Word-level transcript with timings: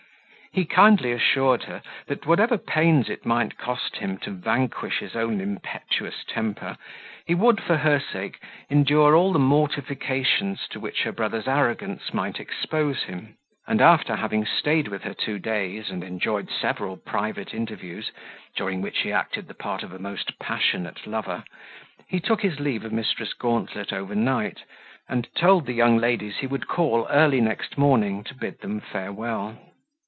He 0.53 0.65
kindly 0.65 1.13
assured 1.13 1.63
her, 1.63 1.81
that 2.07 2.25
whatever 2.25 2.57
pains 2.57 3.09
it 3.09 3.25
might 3.25 3.57
cost 3.57 3.95
him 3.95 4.17
to 4.17 4.31
vanquish 4.31 4.99
his 4.99 5.15
own 5.15 5.39
impetuous 5.39 6.25
temper, 6.27 6.77
he 7.25 7.33
would, 7.33 7.63
for 7.63 7.77
her 7.77 8.01
sake, 8.01 8.37
endure 8.69 9.15
all 9.15 9.31
the 9.31 9.39
mortifications 9.39 10.67
to 10.71 10.79
which 10.81 11.03
her 11.03 11.13
brother's 11.13 11.47
arrogance 11.47 12.13
might 12.13 12.37
expose 12.37 13.03
him; 13.03 13.37
and, 13.65 13.79
after 13.81 14.13
having 14.17 14.45
stayed 14.45 14.89
with 14.89 15.03
her 15.03 15.13
two 15.13 15.39
days, 15.39 15.89
and 15.89 16.03
enjoyed 16.03 16.49
several 16.51 16.97
private 16.97 17.53
interviews, 17.53 18.11
during 18.57 18.81
which 18.81 19.03
he 19.03 19.11
acted 19.13 19.47
the 19.47 19.53
part 19.53 19.83
of 19.83 19.93
a 19.93 19.99
most 19.99 20.37
passionate 20.37 21.07
lover, 21.07 21.45
he 22.09 22.19
took 22.19 22.41
his 22.41 22.59
leave 22.59 22.83
of 22.83 22.91
Mrs. 22.91 23.37
Gauntlet 23.39 23.93
overnight, 23.93 24.59
and 25.07 25.33
told 25.33 25.65
the 25.65 25.71
young 25.73 25.95
ladies 25.95 26.39
he 26.39 26.47
would 26.47 26.67
call 26.67 27.07
early 27.09 27.39
next 27.39 27.77
morning 27.77 28.21
to 28.25 28.33
bid 28.35 28.59
them 28.59 28.81
farewell. 28.81 29.57